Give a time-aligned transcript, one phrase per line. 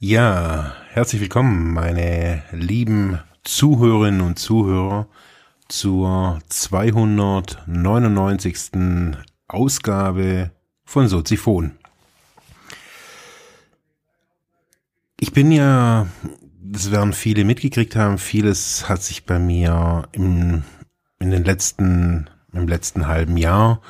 [0.00, 5.08] Ja, herzlich willkommen, meine lieben Zuhörerinnen und Zuhörer
[5.66, 9.16] zur 299.
[9.48, 10.52] Ausgabe
[10.84, 11.72] von Soziphon.
[15.18, 16.06] Ich bin ja,
[16.62, 20.62] das werden viele mitgekriegt haben, vieles hat sich bei mir im,
[21.18, 23.82] in den letzten, im letzten halben Jahr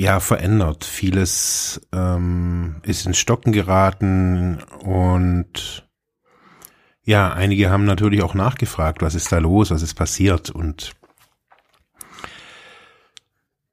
[0.00, 0.84] ja verändert.
[0.84, 5.86] Vieles ähm, ist ins Stocken geraten und
[7.02, 10.92] ja, einige haben natürlich auch nachgefragt, was ist da los, was ist passiert und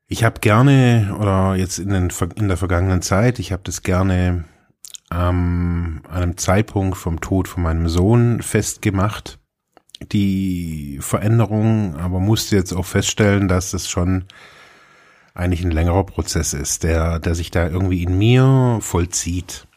[0.07, 4.45] ich habe gerne oder jetzt in, den, in der vergangenen Zeit, ich habe das gerne
[5.11, 9.39] ähm, an einem Zeitpunkt vom Tod von meinem Sohn festgemacht,
[10.11, 14.25] die Veränderung, aber musste jetzt auch feststellen, dass es schon
[15.37, 19.67] eigentlich ein längerer Prozess ist, der, der sich da irgendwie in mir vollzieht.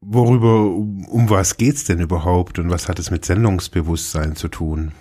[0.00, 4.92] Worüber, um, um was geht's denn überhaupt und was hat es mit Sendungsbewusstsein zu tun?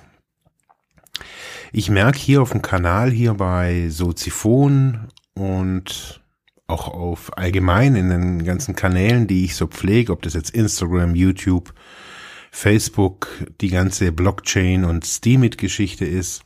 [1.71, 6.21] Ich merke hier auf dem Kanal hier bei Soziphon und
[6.65, 11.13] auch auf allgemein in den ganzen Kanälen, die ich so pflege, ob das jetzt Instagram,
[11.13, 11.73] YouTube,
[12.52, 13.30] Facebook,
[13.61, 16.43] die ganze Blockchain und Steemit-Geschichte ist,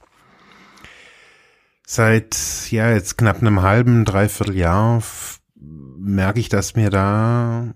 [1.94, 5.04] Seit ja jetzt knapp einem halben, dreiviertel Jahr
[5.58, 7.74] merke ich, dass mir da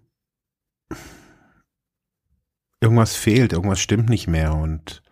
[2.80, 5.04] irgendwas fehlt, irgendwas stimmt nicht mehr und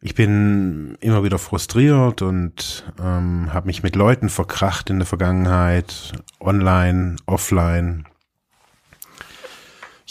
[0.00, 6.12] ich bin immer wieder frustriert und ähm, habe mich mit Leuten verkracht in der Vergangenheit,
[6.40, 8.06] online, offline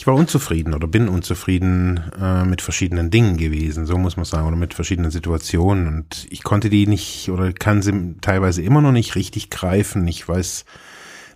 [0.01, 4.47] ich war unzufrieden oder bin unzufrieden äh, mit verschiedenen Dingen gewesen, so muss man sagen,
[4.47, 5.87] oder mit verschiedenen Situationen.
[5.87, 10.07] Und ich konnte die nicht oder kann sie teilweise immer noch nicht richtig greifen.
[10.07, 10.65] Ich weiß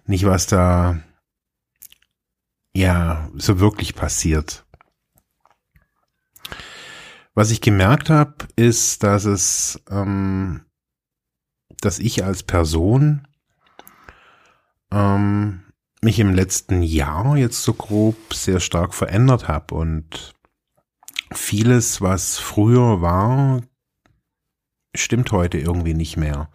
[0.08, 1.00] nicht, was da
[2.74, 4.66] ja so wirklich passiert.
[7.36, 10.66] Was ich gemerkt habe, ist, dass es, ähm,
[11.82, 13.28] dass ich als Person
[14.92, 15.65] ähm,
[16.06, 20.34] mich im letzten Jahr jetzt so grob sehr stark verändert habe und
[21.34, 23.62] vieles, was früher war,
[24.96, 26.50] stimmt heute irgendwie nicht mehr.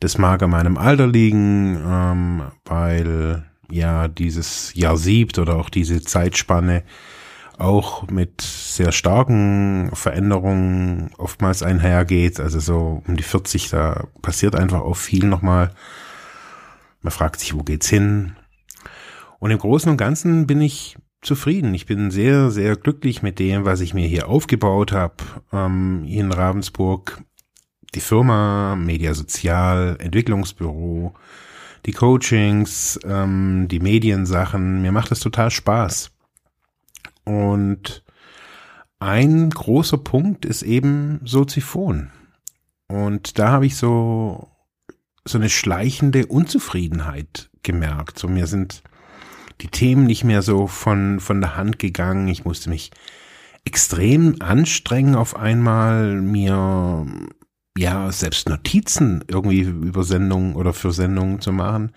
[0.00, 6.02] Das mag an meinem Alter liegen, ähm, weil ja dieses Jahr siebt oder auch diese
[6.02, 6.82] Zeitspanne
[7.58, 12.40] auch mit sehr starken Veränderungen oftmals einhergeht.
[12.40, 15.70] Also so um die 40, da passiert einfach auch viel nochmal.
[17.00, 18.34] Man fragt sich, wo geht's hin?
[19.46, 21.72] Und im Großen und Ganzen bin ich zufrieden.
[21.72, 25.14] Ich bin sehr, sehr glücklich mit dem, was ich mir hier aufgebaut habe,
[25.52, 27.22] ähm, hier in Ravensburg.
[27.94, 31.14] Die Firma, Media Sozial, Entwicklungsbüro,
[31.86, 34.82] die Coachings, ähm, die Mediensachen.
[34.82, 36.10] Mir macht das total Spaß.
[37.22, 38.02] Und
[38.98, 42.10] ein großer Punkt ist eben Soziphon.
[42.88, 44.50] Und da habe ich so,
[45.24, 48.18] so eine schleichende Unzufriedenheit gemerkt.
[48.18, 48.82] So mir sind
[49.60, 52.28] die Themen nicht mehr so von, von der Hand gegangen.
[52.28, 52.90] Ich musste mich
[53.64, 57.06] extrem anstrengen auf einmal, mir
[57.76, 61.92] ja selbst Notizen irgendwie über Sendungen oder für Sendungen zu machen.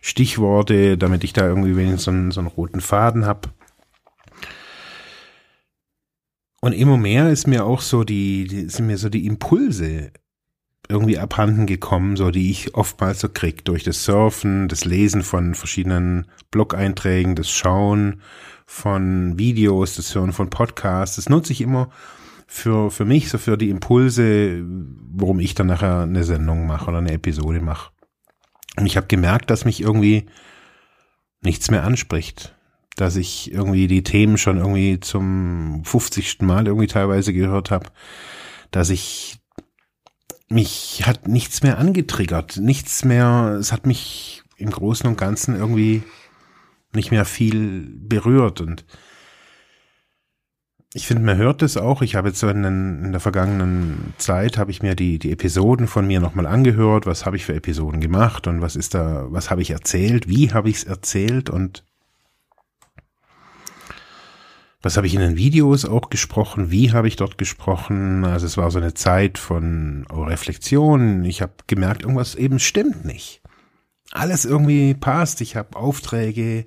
[0.00, 3.52] Stichworte, damit ich da irgendwie wenigstens so einen, so einen roten Faden hab.
[6.60, 10.12] Und immer mehr ist mir auch so die, die sind mir so die Impulse
[10.88, 15.54] irgendwie abhanden gekommen, so die ich oftmals so krieg durch das Surfen, das Lesen von
[15.54, 18.22] verschiedenen Blog-Einträgen, das Schauen
[18.66, 21.16] von Videos, das Hören von Podcasts.
[21.16, 21.90] Das nutze ich immer
[22.46, 26.98] für, für mich, so für die Impulse, worum ich dann nachher eine Sendung mache oder
[26.98, 27.90] eine Episode mache.
[28.76, 30.26] Und ich habe gemerkt, dass mich irgendwie
[31.42, 32.54] nichts mehr anspricht.
[32.96, 36.40] Dass ich irgendwie die Themen schon irgendwie zum 50.
[36.40, 37.86] Mal irgendwie teilweise gehört habe.
[38.70, 39.38] Dass ich
[40.48, 46.02] mich hat nichts mehr angetriggert, nichts mehr, es hat mich im Großen und Ganzen irgendwie
[46.92, 48.84] nicht mehr viel berührt und
[50.94, 52.00] ich finde, man hört es auch.
[52.00, 56.06] Ich habe jetzt in, in der vergangenen Zeit habe ich mir die, die Episoden von
[56.06, 57.04] mir nochmal angehört.
[57.04, 60.28] Was habe ich für Episoden gemacht und was ist da, was habe ich erzählt?
[60.28, 61.50] Wie habe ich es erzählt?
[61.50, 61.84] Und
[64.80, 66.70] was habe ich in den Videos auch gesprochen?
[66.70, 68.24] Wie habe ich dort gesprochen?
[68.24, 71.24] Also es war so eine Zeit von oh, Reflexion.
[71.24, 73.42] Ich habe gemerkt, irgendwas eben stimmt nicht.
[74.12, 75.40] Alles irgendwie passt.
[75.40, 76.64] Ich habe Aufträge,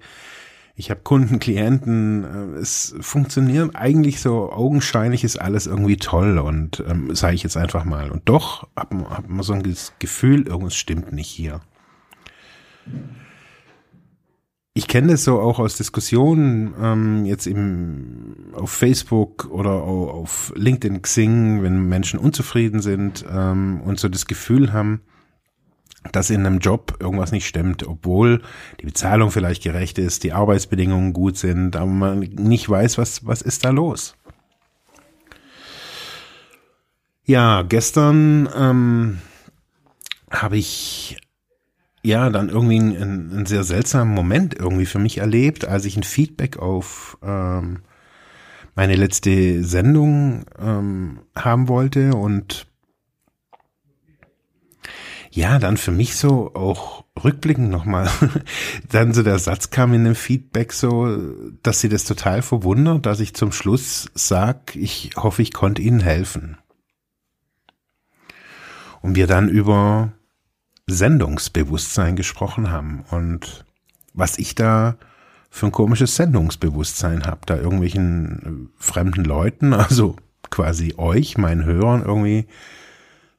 [0.76, 2.56] ich habe Kunden, Klienten.
[2.56, 7.56] Äh, es funktioniert eigentlich so augenscheinlich ist alles irgendwie toll und ähm, sage ich jetzt
[7.56, 8.12] einfach mal.
[8.12, 9.64] Und doch hat man, hat so ein
[10.00, 11.62] Gefühl, irgendwas stimmt nicht hier
[14.74, 21.02] ich kenne das so auch aus Diskussionen ähm, jetzt im auf Facebook oder auf LinkedIn
[21.02, 25.02] Xing, wenn Menschen unzufrieden sind ähm, und so das Gefühl haben,
[26.14, 28.42] dass in einem Job irgendwas nicht stimmt, obwohl
[28.80, 33.42] die Bezahlung vielleicht gerecht ist, die Arbeitsbedingungen gut sind, aber man nicht weiß, was was
[33.42, 34.16] ist da los.
[37.26, 39.20] Ja, gestern ähm,
[40.30, 41.18] habe ich
[42.04, 46.04] ja, dann irgendwie einen, einen sehr seltsamen Moment irgendwie für mich erlebt, als ich ein
[46.04, 47.80] Feedback auf ähm,
[48.76, 52.68] meine letzte Sendung ähm, haben wollte und
[55.34, 58.10] ja, dann für mich so auch rückblickend nochmal,
[58.90, 61.18] dann so der Satz kam in dem Feedback so,
[61.64, 66.02] dass sie das total verwundert, dass ich zum Schluss sag, ich hoffe, ich konnte ihnen
[66.02, 66.58] helfen.
[69.02, 70.12] Und wir dann über
[70.88, 73.66] Sendungsbewusstsein gesprochen haben und
[74.14, 74.98] was ich da
[75.50, 80.16] für ein komisches Sendungsbewusstsein habe, da irgendwelchen äh, fremden Leuten, also
[80.50, 82.48] quasi euch, meinen Hörern irgendwie,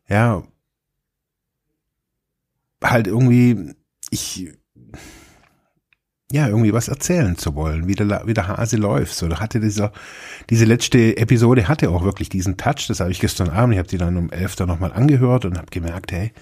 [0.09, 0.43] ja,
[2.83, 3.75] halt irgendwie,
[4.11, 4.53] ich,
[6.31, 9.15] ja, irgendwie was erzählen zu wollen, wie der, wie der Hase läuft.
[9.15, 9.93] So, da hatte dieser,
[10.50, 13.88] diese letzte Episode hatte auch wirklich diesen Touch, das habe ich gestern Abend, ich habe
[13.88, 16.33] die dann um elf da nochmal angehört und habe gemerkt, hey,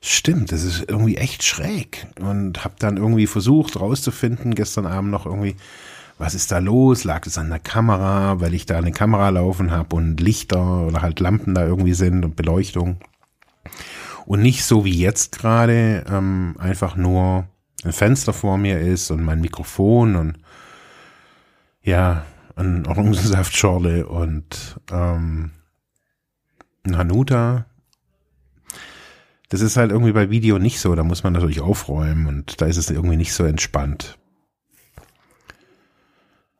[0.00, 2.06] stimmt, das ist irgendwie echt schräg.
[2.20, 5.56] Und habe dann irgendwie versucht rauszufinden, gestern Abend noch irgendwie,
[6.18, 7.04] was ist da los?
[7.04, 11.02] Lag es an der Kamera, weil ich da eine Kamera laufen habe und Lichter oder
[11.02, 12.98] halt Lampen da irgendwie sind und Beleuchtung.
[14.26, 17.46] Und nicht so wie jetzt gerade, ähm, einfach nur
[17.84, 20.38] ein Fenster vor mir ist und mein Mikrofon und
[21.82, 22.24] ja,
[22.56, 25.52] ein Orangensaftschorle und ähm,
[26.84, 27.66] ein Hanuta
[29.48, 30.94] das ist halt irgendwie bei Video nicht so.
[30.94, 34.18] Da muss man natürlich aufräumen und da ist es irgendwie nicht so entspannt.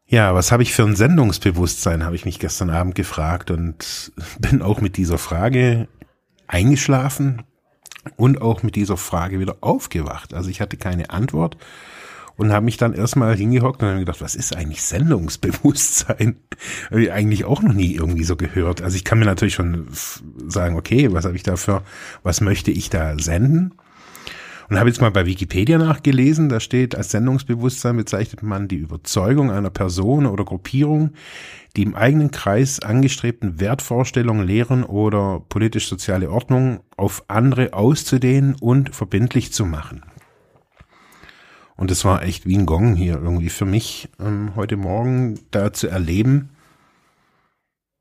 [0.07, 4.63] Ja, was habe ich für ein Sendungsbewusstsein, habe ich mich gestern Abend gefragt und bin
[4.63, 5.89] auch mit dieser Frage
[6.47, 7.43] eingeschlafen
[8.17, 10.33] und auch mit dieser Frage wieder aufgewacht.
[10.33, 11.59] Also ich hatte keine Antwort
[12.39, 16.37] und habe mich dann erstmal hingehockt und habe gedacht, was ist eigentlich Sendungsbewusstsein?
[16.91, 18.81] habe ich eigentlich auch noch nie irgendwie so gehört.
[18.81, 19.89] Also ich kann mir natürlich schon
[20.47, 21.83] sagen, okay, was habe ich da für,
[22.23, 23.75] was möchte ich da senden?
[24.71, 29.51] Und habe jetzt mal bei Wikipedia nachgelesen, da steht, als Sendungsbewusstsein bezeichnet man die Überzeugung
[29.51, 31.15] einer Person oder Gruppierung,
[31.77, 39.53] die im eigenen Kreis angestrebten Wertvorstellungen, Lehren oder politisch-soziale Ordnung auf andere auszudehnen und verbindlich
[39.53, 40.03] zu machen.
[41.79, 45.73] Und es war echt wie ein Gong hier irgendwie für mich ähm, heute Morgen da
[45.73, 46.51] zu erleben.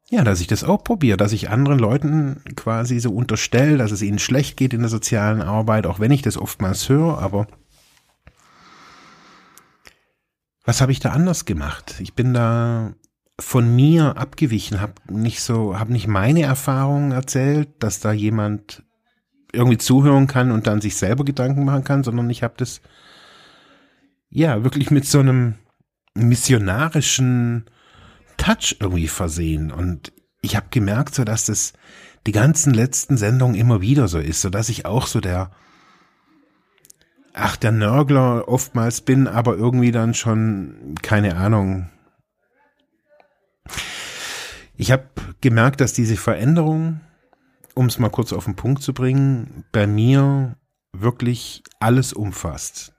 [0.10, 4.02] Ja, dass ich das auch probiere, dass ich anderen Leuten quasi so unterstelle, dass es
[4.02, 7.46] ihnen schlecht geht in der sozialen Arbeit, auch wenn ich das oftmals höre, aber
[10.66, 11.98] was habe ich da anders gemacht?
[12.00, 12.94] Ich bin da
[13.40, 18.84] von mir abgewichen, habe nicht so, habe nicht meine Erfahrungen erzählt, dass da jemand
[19.54, 22.82] irgendwie zuhören kann und dann sich selber Gedanken machen kann, sondern ich habe das
[24.30, 25.56] ja, wirklich mit so einem
[26.14, 27.66] missionarischen
[28.38, 29.72] Touch irgendwie versehen.
[29.72, 31.74] Und ich habe gemerkt, so dass das
[32.26, 35.52] die ganzen letzten Sendungen immer wieder so ist, so dass ich auch so der
[37.38, 41.90] ach, der Nörgler oftmals bin, aber irgendwie dann schon, keine Ahnung.
[44.76, 45.08] Ich habe
[45.42, 47.00] gemerkt, dass diese Veränderung,
[47.76, 50.58] um es mal kurz auf den Punkt zu bringen, bei mir
[50.94, 52.94] wirklich alles umfasst.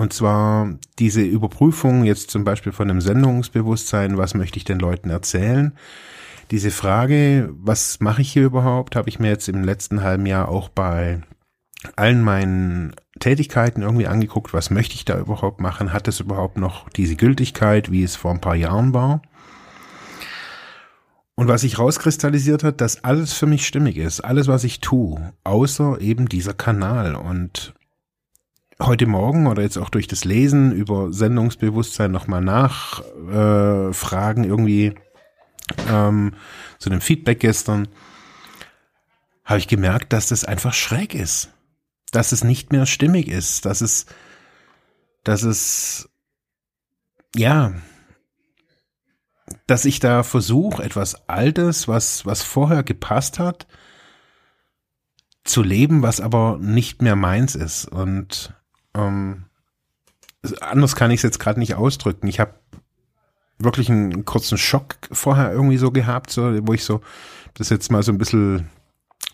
[0.00, 5.10] Und zwar diese Überprüfung jetzt zum Beispiel von einem Sendungsbewusstsein, was möchte ich den Leuten
[5.10, 5.74] erzählen?
[6.50, 10.48] Diese Frage, was mache ich hier überhaupt, habe ich mir jetzt im letzten halben Jahr
[10.48, 11.20] auch bei
[11.96, 15.92] allen meinen Tätigkeiten irgendwie angeguckt, was möchte ich da überhaupt machen?
[15.92, 19.20] Hat es überhaupt noch diese Gültigkeit, wie es vor ein paar Jahren war?
[21.34, 25.34] Und was sich rauskristallisiert hat, dass alles für mich stimmig ist, alles, was ich tue,
[25.44, 27.16] außer eben dieser Kanal.
[27.16, 27.74] Und
[28.80, 34.94] heute Morgen oder jetzt auch durch das Lesen über Sendungsbewusstsein nochmal nachfragen, äh, irgendwie
[35.88, 36.34] ähm,
[36.78, 37.88] zu dem Feedback gestern,
[39.44, 41.50] habe ich gemerkt, dass das einfach schräg ist.
[42.12, 44.06] Dass es nicht mehr stimmig ist, dass es,
[45.22, 46.08] dass es,
[47.36, 47.74] ja,
[49.66, 53.66] dass ich da versuche, etwas Altes, was, was vorher gepasst hat,
[55.44, 57.86] zu leben, was aber nicht mehr meins ist.
[57.86, 58.54] Und
[58.94, 59.44] ähm,
[60.60, 62.26] anders kann ich es jetzt gerade nicht ausdrücken.
[62.26, 62.54] Ich habe
[63.58, 67.00] wirklich einen kurzen Schock vorher irgendwie so gehabt, so, wo ich so
[67.54, 68.70] das jetzt mal so ein bisschen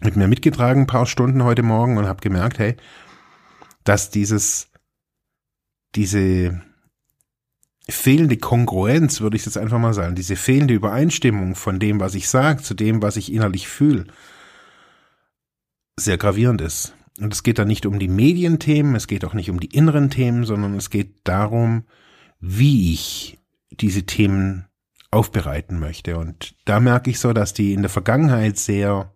[0.00, 2.76] mit mir mitgetragen, ein paar Stunden heute Morgen und habe gemerkt, hey,
[3.84, 4.68] dass dieses,
[5.94, 6.60] diese
[7.88, 12.28] fehlende Kongruenz, würde ich jetzt einfach mal sagen, diese fehlende Übereinstimmung von dem, was ich
[12.28, 14.06] sage, zu dem, was ich innerlich fühle,
[15.96, 16.94] sehr gravierend ist.
[17.20, 20.11] Und es geht da nicht um die Medienthemen, es geht auch nicht um die inneren
[20.11, 21.85] Themen, sondern es geht darum,
[22.40, 23.38] wie ich
[23.70, 24.66] diese Themen
[25.11, 26.18] aufbereiten möchte.
[26.18, 29.12] Und da merke ich so, dass die in der Vergangenheit sehr,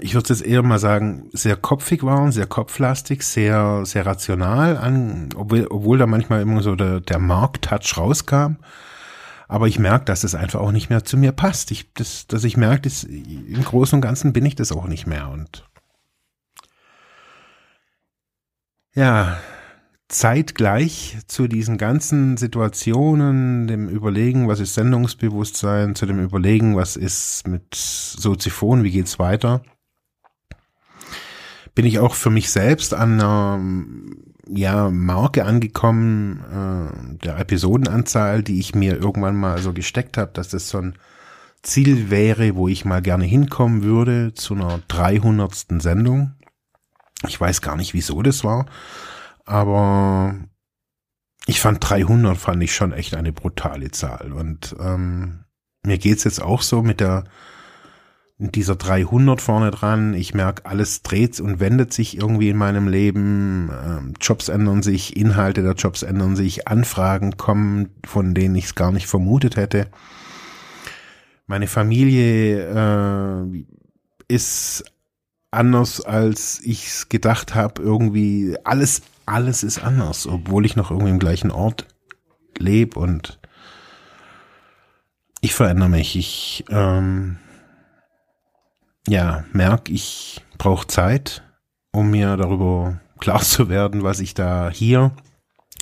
[0.00, 5.28] ich würde jetzt eher mal sagen, sehr kopfig waren, sehr kopflastig, sehr, sehr rational an,
[5.36, 8.56] obwohl, obwohl da manchmal immer so der, der Mark-Touch rauskam.
[9.54, 11.70] Aber ich merke, dass es einfach auch nicht mehr zu mir passt.
[11.70, 15.06] Ich, das, dass ich merke, dass im Großen und Ganzen bin ich das auch nicht
[15.06, 15.28] mehr.
[15.28, 15.64] Und
[18.96, 19.38] ja,
[20.08, 27.46] zeitgleich zu diesen ganzen Situationen, dem Überlegen, was ist Sendungsbewusstsein, zu dem Überlegen, was ist
[27.46, 29.62] mit Soziphon, wie geht's weiter,
[31.76, 33.60] bin ich auch für mich selbst an einer
[34.48, 40.48] ja, Marke angekommen, äh, der Episodenanzahl, die ich mir irgendwann mal so gesteckt habe, dass
[40.48, 40.94] das so ein
[41.62, 45.82] Ziel wäre, wo ich mal gerne hinkommen würde zu einer 300.
[45.82, 46.34] Sendung.
[47.26, 48.66] Ich weiß gar nicht, wieso das war,
[49.46, 50.34] aber
[51.46, 55.44] ich fand 300 fand ich schon echt eine brutale Zahl und ähm,
[55.84, 57.24] mir geht's jetzt auch so mit der
[58.38, 60.14] dieser 300 vorne dran.
[60.14, 63.70] Ich merke, alles dreht und wendet sich irgendwie in meinem Leben.
[63.70, 68.74] Ähm, Jobs ändern sich, Inhalte der Jobs ändern sich, Anfragen kommen, von denen ich es
[68.74, 69.86] gar nicht vermutet hätte.
[71.46, 73.64] Meine Familie äh,
[74.28, 74.84] ist
[75.50, 77.82] anders, als ich es gedacht habe.
[77.82, 81.86] Irgendwie alles, alles ist anders, obwohl ich noch irgendwie im gleichen Ort
[82.58, 83.38] lebe und
[85.40, 86.16] ich verändere mich.
[86.16, 87.36] Ich ähm,
[89.08, 91.42] ja, merke, ich brauche Zeit,
[91.92, 95.12] um mir darüber klar zu werden, was ich da hier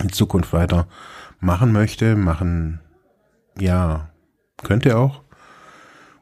[0.01, 0.87] in Zukunft weiter
[1.41, 2.81] machen möchte, machen,
[3.59, 4.11] ja,
[4.63, 5.23] könnte auch.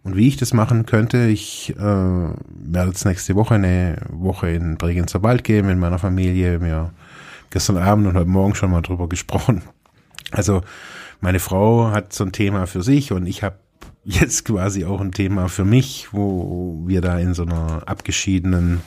[0.03, 4.79] Und wie ich das machen könnte, ich äh, werde jetzt nächste Woche eine Woche in
[4.79, 6.59] Bregenzer Wald gehen mit meiner Familie.
[6.59, 6.93] Mir
[7.51, 9.63] gestern Abend und heute Morgen schon mal drüber gesprochen.
[10.31, 10.63] Also
[11.21, 13.59] meine Frau hat so ein Thema für sich und ich habe
[14.05, 18.81] jetzt quasi auch ein Thema für mich, wo wir da in so einer abgeschiedenen,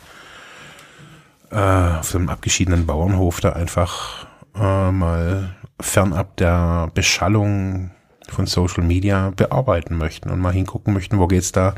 [1.51, 7.91] äh, auf so einem abgeschiedenen Bauernhof da einfach äh, mal fernab der Beschallung
[8.29, 11.75] von Social Media bearbeiten möchten und mal hingucken möchten, wo geht's da,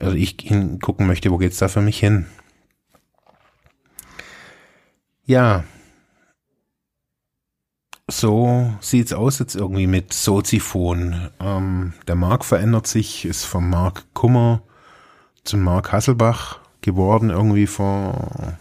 [0.00, 2.26] also ich hingucken möchte, wo geht's da für mich hin.
[5.24, 5.64] Ja,
[8.08, 11.30] so sieht's aus jetzt irgendwie mit Soziphon.
[11.40, 14.62] Ähm, der Mark verändert sich, ist vom Mark Kummer
[15.44, 18.56] zum Mark Hasselbach geworden irgendwie vor,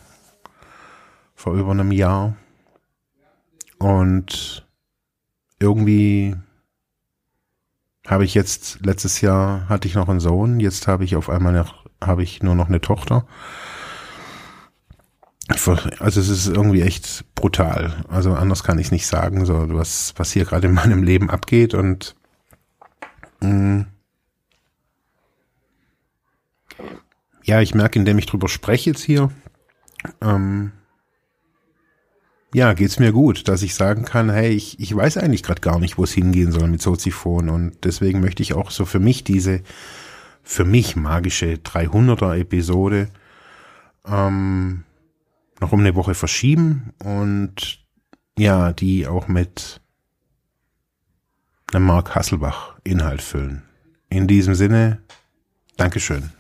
[1.35, 2.35] vor über einem Jahr.
[3.77, 4.65] Und
[5.59, 6.35] irgendwie
[8.07, 11.53] habe ich jetzt, letztes Jahr hatte ich noch einen Sohn, jetzt habe ich auf einmal
[11.53, 13.25] noch, habe ich nur noch eine Tochter
[15.47, 18.03] also es ist irgendwie echt brutal.
[18.07, 21.73] Also anders kann ich nicht sagen, so was, was hier gerade in meinem Leben abgeht
[21.73, 22.15] und
[23.41, 23.87] mh, mm,
[27.43, 29.29] ja, ich merke, indem ich drüber spreche jetzt hier,
[30.19, 30.71] ähm,
[32.53, 35.77] ja, geht's mir gut, dass ich sagen kann, hey, ich, ich weiß eigentlich gerade gar
[35.77, 39.23] nicht, wo es hingehen soll mit Soziphon und deswegen möchte ich auch so für mich
[39.23, 39.61] diese,
[40.41, 43.09] für mich magische 300er Episode,
[44.07, 44.83] ähm,
[45.59, 47.85] noch um eine Woche verschieben und
[48.38, 49.81] ja, die auch mit
[51.74, 53.63] einem Mark Hasselbach Inhalt füllen.
[54.09, 55.01] In diesem Sinne,
[55.77, 56.31] Dankeschön.